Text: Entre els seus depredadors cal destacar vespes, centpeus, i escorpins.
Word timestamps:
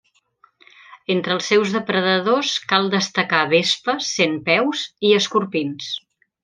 Entre 1.15 1.35
els 1.39 1.49
seus 1.51 1.75
depredadors 1.75 2.55
cal 2.73 2.91
destacar 2.97 3.45
vespes, 3.55 4.11
centpeus, 4.19 4.87
i 5.11 5.17
escorpins. 5.23 5.97